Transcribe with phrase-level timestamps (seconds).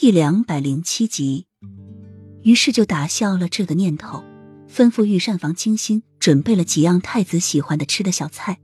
[0.00, 1.44] 第两百零七集，
[2.42, 4.24] 于是就打消了这个念头，
[4.66, 8.58] 吩咐御膳房精心准备了几样太子喜欢的吃的小菜。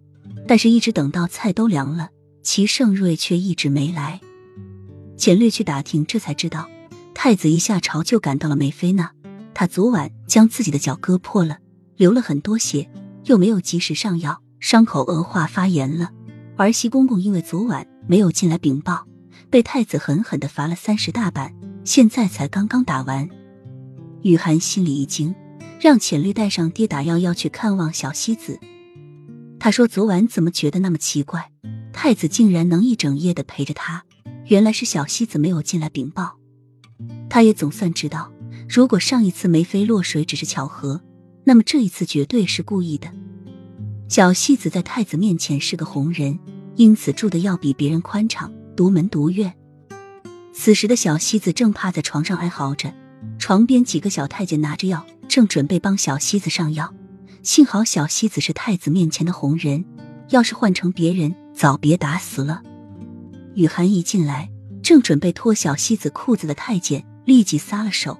[0.49, 2.09] 但是，一直等到菜都凉了，
[2.43, 4.19] 齐盛瑞却一直没来。
[5.19, 6.71] 简略去打听，这才知道，
[7.12, 9.13] 太子一下朝就赶到了梅妃那。
[9.53, 11.59] 他昨晚将自己的脚割破了，
[11.99, 12.91] 流了很多血，
[13.25, 16.12] 又没有及时上药，伤口恶化发炎了。
[16.57, 19.07] 儿媳公公因为昨晚没有进来禀报，
[19.51, 21.55] 被太子狠狠的罚了三十大板，
[21.85, 23.29] 现在才刚刚打完。
[24.23, 25.35] 雨涵心里一惊，
[25.81, 28.59] 让浅绿带上跌打药要去看望小西子。
[29.59, 31.51] 他说昨晚怎么觉得那么奇怪，
[31.93, 34.05] 太子竟然能一整夜的陪着他。
[34.47, 36.37] 原来是小西子没有进来禀报，
[37.29, 38.33] 他也总算知道，
[38.69, 41.01] 如果上一次梅妃落水只是巧合，
[41.45, 43.09] 那么这一次绝对是故意的。
[44.09, 46.39] 小西子在太子面前是个红人，
[46.77, 49.55] 因此住的要比别人宽敞，独门独院。
[50.53, 52.95] 此时的小西子正趴在床上哀嚎着，
[53.39, 56.95] 床边几个小太监拿着药，正准备帮小西子上药。
[57.43, 59.85] 幸好小西子是太子面前的红人，
[60.30, 62.63] 要是换成别人，早别打死了。
[63.54, 64.50] 雨涵一进来，
[64.82, 68.19] 正准备脱小西子裤子的太监立即撒了手。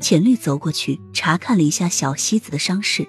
[0.00, 3.06] 浅绿走过去查看了一下小西子的伤势，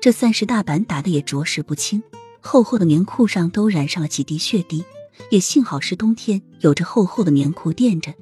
[0.00, 2.02] 这三十大板打的也着实不轻，
[2.40, 4.84] 厚厚的棉裤上都染上了几滴血滴。
[5.30, 8.14] 也幸好是冬天，有着厚厚的棉裤垫着，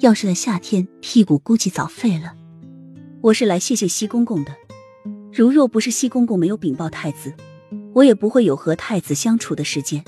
[0.00, 2.34] 要是在夏天，屁股估计早废了。
[3.20, 4.54] 我是来谢谢西公公的，
[5.32, 7.34] 如若不是西公公没有禀报太子，
[7.94, 10.04] 我也不会有和太子相处的时间。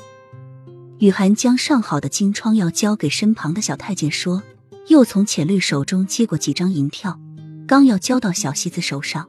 [0.99, 4.43] 雨涵将上好的金疮药交给身旁的小太监，说
[4.89, 7.19] ：“又从浅绿手中接过几张银票，
[7.67, 9.29] 刚要交到小西子手上，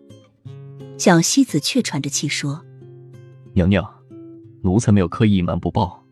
[0.97, 2.63] 小西子却喘着气说
[3.53, 3.83] ：‘娘娘，
[4.61, 6.04] 奴才没有刻意隐瞒不报，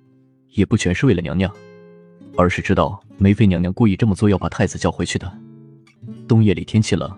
[0.54, 1.54] 也不全是为了娘娘，
[2.38, 5.32] 而是知道梅妃娘娘故意这么做，要把太子叫回去的。
[6.28, 7.12] 冬夜里天气冷，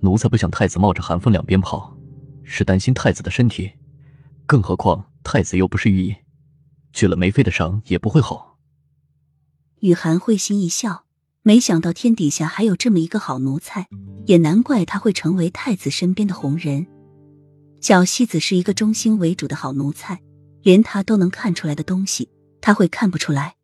[0.00, 1.96] 奴才不想太子冒着寒风两边跑，
[2.42, 3.72] 是担心太子的身体，
[4.46, 6.14] 更何况太子又不是御医。’”
[6.92, 8.56] 去了梅妃的伤也不会好。
[9.80, 11.04] 雨涵会心一笑，
[11.42, 13.86] 没想到天底下还有这么一个好奴才，
[14.24, 16.86] 也难怪他会成为太子身边的红人。
[17.82, 20.18] 小西子是一个忠心为主的好奴才，
[20.62, 22.30] 连他都能看出来的东西，
[22.66, 23.54] 他会看不出来。